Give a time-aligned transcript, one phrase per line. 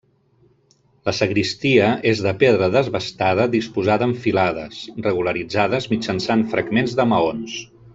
[1.09, 7.61] La sagristia és de pedra desbastada disposada en filades, regularitzades mitjançant fragments de maons.